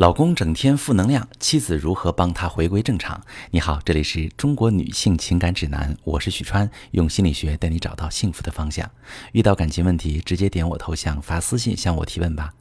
[0.00, 3.22] 老公整天负能量，妻子如何帮他回归正常？
[3.50, 8.90] 你好，这里是中国女性情感指南，我是许川，用心理学带你找到幸福的方向。
[9.32, 12.54] 遇到感情问题，直接点我头像发私信向我提问吧。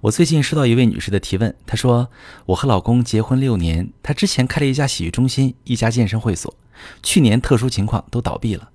[0.00, 2.08] 我最近收到一位女士的提问，她说
[2.46, 6.56] ：“我和老公结婚六年，他之前开了一家洗浴中心，一家健身会所，
[7.02, 8.70] 去年特殊情况都倒闭了，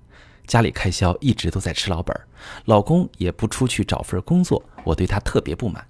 [0.46, 2.16] 家里开销一直都在吃老本，
[2.66, 5.84] 老公也不出去找份工作，我对他特别不满，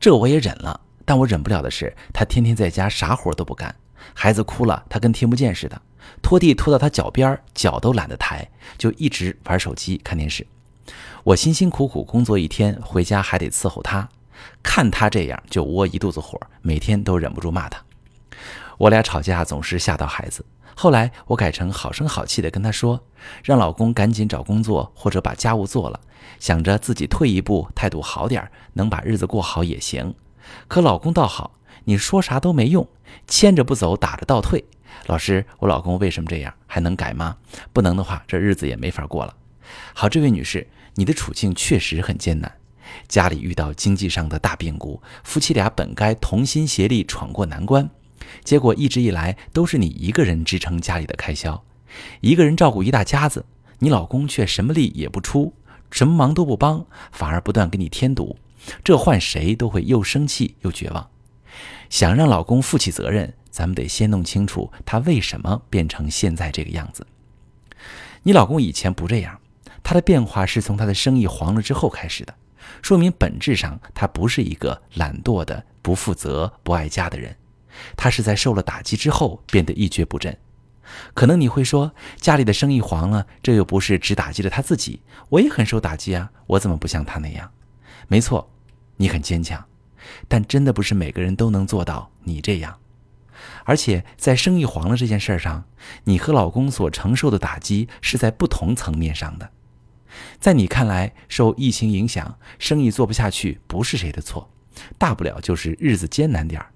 [0.00, 3.74] 这我也忍了。”但我忍不了的是，他天天在家啥活都不干，
[4.12, 5.80] 孩子哭了，他跟听不见似的，
[6.20, 10.46] 拖地拖到他脚边，脚都懒得抬，就一直玩手机看电视。
[11.24, 14.06] 我辛辛苦苦工作一天，回家还得伺候他，
[14.62, 17.82] 看他这样就窝一肚子火，每天都忍不住骂他。
[18.76, 20.44] 我俩吵架总是吓到孩子，
[20.76, 23.02] 后来我改成好声好气的跟他说，
[23.42, 25.98] 让老公赶紧找工作或者把家务做了，
[26.38, 30.14] 想着自己退一步，态度好点，能把日子过好也行。
[30.66, 32.86] 可老公倒好，你说啥都没用，
[33.26, 34.64] 牵着不走，打着倒退。
[35.06, 36.52] 老师，我老公为什么这样？
[36.66, 37.36] 还能改吗？
[37.72, 39.34] 不能的话，这日子也没法过了。
[39.94, 42.52] 好，这位女士，你的处境确实很艰难，
[43.06, 47.88] 家里遇到经济上的大变故，夫妻俩本该同心协力闯过难关，
[48.42, 51.62] 结果一直以来都是你一个人支撑家里的开销，
[52.20, 53.44] 一个人照顾一大家子，
[53.78, 55.54] 你老公却什么力也不出，
[55.90, 58.36] 什么忙都不帮，反而不断给你添堵。
[58.82, 61.10] 这换谁都会又生气又绝望。
[61.90, 67.06] 想让老公负起责任，咱们得先弄清楚他为什么变成现在这个样子。
[68.22, 69.40] 你老公以前不这样，
[69.82, 72.34] 他的变化是从他的生意黄了之后开始的，
[72.82, 77.34] 说明本质上他不是一个懒惰的、不负责、不爱家的人，
[77.96, 80.36] 他是在受了打击之后变得一蹶不振。
[81.14, 87.50] 可能你会说，家里的生意黄了，这又不是只打击了他自己，我也很受打击啊，我怎么不像他那样？
[88.08, 88.50] 没错，
[88.96, 89.64] 你很坚强，
[90.26, 92.78] 但真的不是每个人都能做到你这样。
[93.64, 95.64] 而且在生意黄了这件事上，
[96.04, 99.50] 你和老公所承受的打击是在不同层面上的。
[100.40, 104.50] 在你看来，受疫情影响，生意做不下去不是谁的错，
[104.96, 106.70] 大不了就是日子艰难点儿，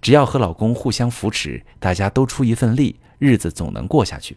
[0.00, 4.36] 只要和老公互相扶持，大家都出一份力，日子总能过下去。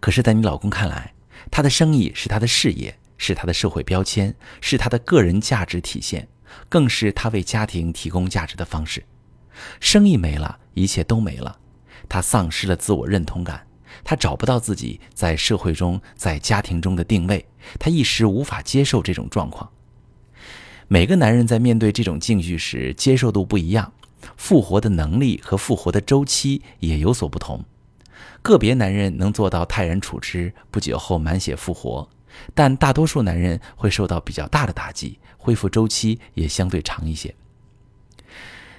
[0.00, 1.12] 可是，在你老公看来，
[1.50, 2.96] 他的生意是他的事业。
[3.24, 6.26] 是他的社会标签，是他的个人价值体现，
[6.68, 9.04] 更是他为家庭提供价值的方式。
[9.78, 11.56] 生意没了，一切都没了，
[12.08, 13.64] 他丧失了自我认同感，
[14.02, 17.46] 他找不到自己在社会中、在家庭中的定位，
[17.78, 19.70] 他一时无法接受这种状况。
[20.88, 23.92] 每个男人在面对这种境遇时，接受度不一样，
[24.36, 27.64] 复活的能力和复活的周期也有所不同。
[28.42, 32.10] 个别男人能做到泰然处之，不久后满血复活。
[32.54, 37.34] 但大多数男人会受到比较大的打击，恢复周期也相对长一些。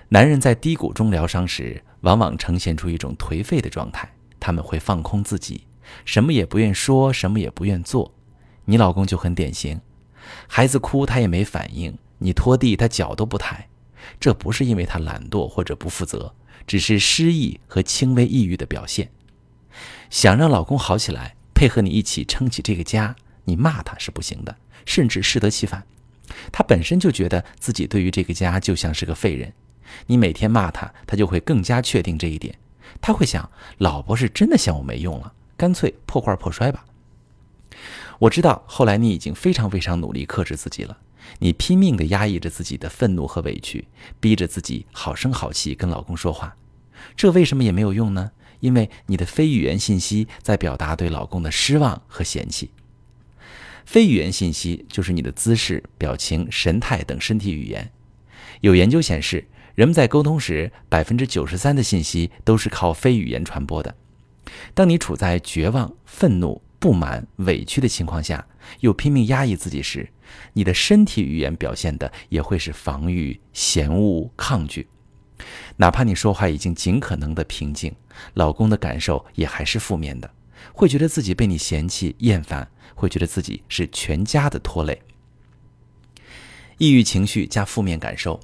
[0.10, 5.66] 男人在低谷中疗伤时，往往呈现出一种颓废的状态，他们会放空自己，
[6.06, 8.14] 什么也不愿说，什么也不愿做。
[8.66, 9.82] 你老公就很典型，
[10.48, 13.68] 孩子哭他也没反应，你拖地他脚都不抬，
[14.20, 16.36] 这不是因为他懒惰或者不负责，
[16.68, 19.10] 只是失忆和轻微抑郁的表现。
[20.10, 23.16] 想让老公好起来，配合你一起撑起这个家。
[23.46, 24.56] 你骂他是不行的，
[24.86, 25.84] 甚至适得其反。
[26.52, 29.54] 他本身就觉得自己对于这个家就像是个废人。
[30.08, 32.56] 你每天骂他，他就会更加确定这一点。
[33.02, 36.86] 他会想，老婆是真的嫌我没用了，干脆破罐破摔吧。
[38.20, 40.98] 我知道，后来你已经非常非常努力克制自己了，
[41.40, 43.88] 你拼命地压抑着自己的愤怒和委屈，
[44.20, 46.56] 逼着自己好声好气跟老公说话。
[47.16, 48.32] 这为什么也没有用呢？
[48.62, 52.72] 因为你的非语言信息在表达对老公的失望和嫌弃。
[53.86, 57.92] 非语言信息就是你的姿势、表情、神态等身体语言。
[58.62, 59.46] 有研究显示，
[59.76, 63.96] 人们在沟通时，百分之九十三的信息都是靠非语言传播的。
[64.74, 68.46] 当你处在绝望、愤怒、不满、委屈的情况下，
[68.80, 70.10] 又拼命压抑自己时，
[70.54, 74.88] 你的身体语言表现的也会是防御、嫌恶、抗拒。
[75.78, 77.94] 哪怕你说话已经尽可能的平静，
[78.36, 80.30] 老公的感受也还是负面的，
[80.72, 82.70] 会觉得自己被你嫌弃、厌烦。
[82.96, 85.02] 会觉得自己是全家的拖累，
[86.78, 88.40] 抑郁情绪加负面感受，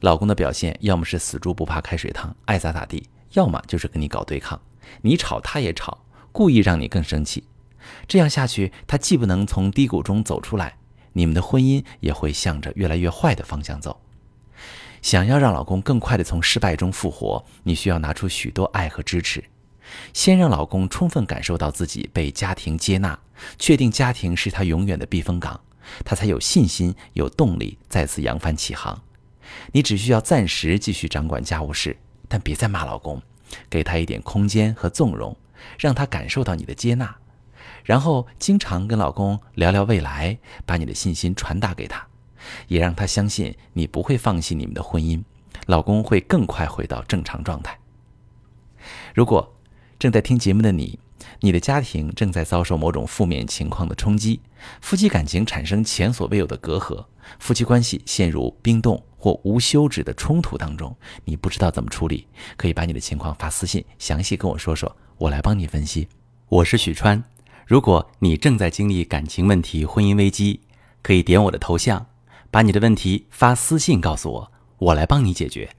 [0.00, 4.60] 老公的表现要么是死猪不怕开水烫，爱咋咋地，要么就是跟你搞对抗，
[5.02, 7.44] 你吵他也吵，故意让你更生气。
[8.08, 10.76] 这样下去，他既不能从低谷中走出来，
[11.12, 14.00] 你们的婚姻也会向着越来越坏的方向走。
[15.00, 19.42] 想要让老公更快的从失败中复活，你需要拿出许多爱和支持。
[20.12, 23.18] 先让老公充分感受到自己被家庭接纳，
[23.58, 25.60] 确定家庭是他永远的避风港，
[26.04, 29.02] 他才有信心、有动力再次扬帆起航。
[29.72, 31.96] 你只需要暂时继续掌管家务事，
[32.28, 33.20] 但别再骂老公，
[33.68, 35.36] 给他一点空间和纵容，
[35.78, 37.16] 让他感受到你的接纳。
[37.84, 42.06] 然后经常跟老公聊聊未来，把你的信心传达给他，
[42.68, 45.22] 也让他相信你不会放弃你们的婚姻，
[45.66, 47.76] 老公会更快回到正常状态。
[49.14, 49.54] 如果
[50.02, 50.98] 正在听节目的你，
[51.38, 54.40] 你的家庭正在遭受某种负面情况的冲击，
[54.80, 57.04] 夫妻感情产生前所未有的隔阂，
[57.38, 60.92] 夫妻关系陷入冰冻或无休止的冲突当中，
[61.24, 62.26] 你不知道怎么处理，
[62.56, 66.08] 可以把你的情况发私信，详细跟我说说，我来帮你分析。
[66.48, 67.22] 我是许川。
[67.64, 70.62] 如果你正在经历感情问题、婚姻危机，
[71.00, 72.04] 可以点我的头像，
[72.50, 75.70] 把你的问题发私信告诉我，我来帮你解决。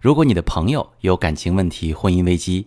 [0.00, 2.66] 如果你的朋友有感情问题、婚姻危机，